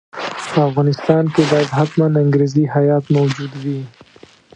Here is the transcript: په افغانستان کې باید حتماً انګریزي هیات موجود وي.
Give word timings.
په 0.51 0.59
افغانستان 0.69 1.23
کې 1.33 1.43
باید 1.51 1.69
حتماً 1.77 2.07
انګریزي 2.23 2.63
هیات 2.75 3.05
موجود 3.15 3.51
وي. 3.63 3.79